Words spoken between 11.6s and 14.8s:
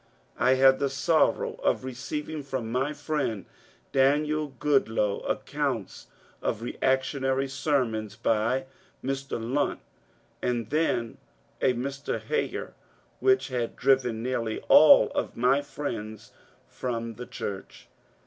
a Mr. Heyer, which had driven nearly